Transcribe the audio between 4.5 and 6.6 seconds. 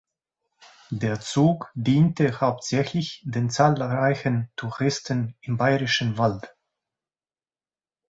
Touristen im Bayerischen Wald.